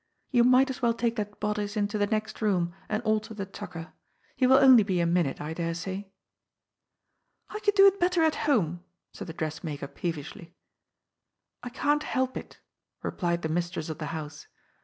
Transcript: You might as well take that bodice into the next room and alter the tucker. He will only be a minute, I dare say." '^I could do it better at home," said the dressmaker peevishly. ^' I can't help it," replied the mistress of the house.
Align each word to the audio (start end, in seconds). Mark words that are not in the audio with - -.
You 0.31 0.43
might 0.43 0.71
as 0.71 0.81
well 0.81 0.95
take 0.95 1.15
that 1.17 1.39
bodice 1.39 1.77
into 1.77 1.99
the 1.99 2.07
next 2.07 2.41
room 2.41 2.73
and 2.89 3.03
alter 3.03 3.35
the 3.35 3.45
tucker. 3.45 3.93
He 4.35 4.47
will 4.47 4.57
only 4.57 4.81
be 4.81 4.99
a 4.99 5.05
minute, 5.05 5.39
I 5.39 5.53
dare 5.53 5.75
say." 5.75 6.09
'^I 7.51 7.61
could 7.61 7.75
do 7.75 7.85
it 7.85 7.99
better 7.99 8.23
at 8.23 8.33
home," 8.49 8.83
said 9.13 9.27
the 9.27 9.33
dressmaker 9.33 9.87
peevishly. 9.87 10.45
^' 10.45 10.51
I 11.61 11.69
can't 11.69 12.01
help 12.01 12.35
it," 12.35 12.59
replied 13.03 13.43
the 13.43 13.49
mistress 13.49 13.89
of 13.89 13.99
the 13.99 14.07
house. 14.07 14.47